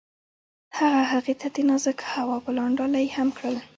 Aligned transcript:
هغه 0.77 1.01
هغې 1.11 1.33
ته 1.41 1.47
د 1.55 1.57
نازک 1.69 1.99
هوا 2.13 2.37
ګلان 2.45 2.71
ډالۍ 2.79 3.05
هم 3.15 3.27
کړل. 3.37 3.55